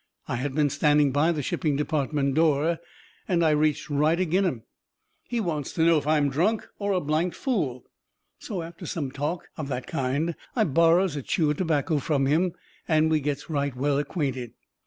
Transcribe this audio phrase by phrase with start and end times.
[0.27, 2.79] I had been standing by the shipping department door,
[3.27, 4.63] and I reached right agin him.
[5.25, 7.83] He wants to know if I am drunk or a blanked fool.
[8.39, 12.53] So after some talk of that kind I borrows a chew of tobacco of him
[12.87, 14.53] and we gets right well acquainted.